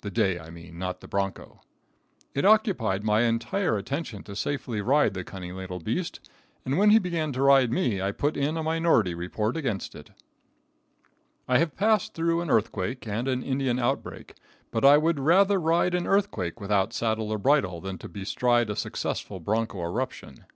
[0.00, 1.60] The day, I mean, not the broncho.
[2.32, 6.30] It occupied my entire attention to safely ride the cunning little beast,
[6.64, 10.12] and when he began to ride me I put in a minority report against it.
[11.46, 14.36] I have passed through an earthquake and an Indian outbreak,
[14.70, 18.76] but I would rather ride an earthquake without saddle or bridle than to bestride a
[18.76, 20.46] successful broncho eruption.